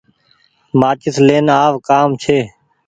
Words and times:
مآچيس 0.79 1.17
لين 1.27 1.45
آو 1.63 1.73
ڪآم 1.87 2.09
ڇي۔ 2.21 2.39